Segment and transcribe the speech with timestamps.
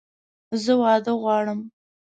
[0.63, 1.59] زه واده غواړم!